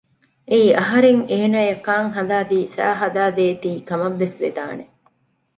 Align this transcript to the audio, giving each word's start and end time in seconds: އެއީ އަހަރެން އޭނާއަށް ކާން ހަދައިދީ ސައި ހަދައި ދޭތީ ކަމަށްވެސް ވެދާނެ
އެއީ 0.49 0.69
އަހަރެން 0.79 1.21
އޭނާއަށް 1.31 1.83
ކާން 1.87 2.09
ހަދައިދީ 2.15 2.59
ސައި 2.75 2.95
ހަދައި 3.01 3.33
ދޭތީ 3.37 3.71
ކަމަށްވެސް 3.89 4.37
ވެދާނެ 4.41 4.85